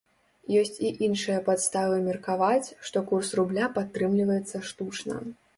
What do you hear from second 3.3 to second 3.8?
рубля